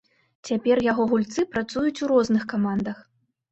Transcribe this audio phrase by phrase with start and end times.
[0.49, 3.07] Цяпер яго гульцы працуюць у розных камандах.